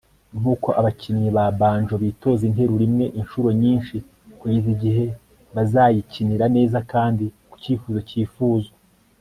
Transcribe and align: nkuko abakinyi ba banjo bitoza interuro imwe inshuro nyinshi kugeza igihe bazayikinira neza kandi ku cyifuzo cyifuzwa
nkuko 0.39 0.69
abakinyi 0.79 1.27
ba 1.35 1.45
banjo 1.59 1.95
bitoza 2.03 2.43
interuro 2.49 2.83
imwe 2.89 3.05
inshuro 3.19 3.49
nyinshi 3.61 3.95
kugeza 4.39 4.67
igihe 4.75 5.05
bazayikinira 5.55 6.45
neza 6.55 6.77
kandi 6.91 7.25
ku 7.49 7.55
cyifuzo 7.63 7.99
cyifuzwa 8.09 8.75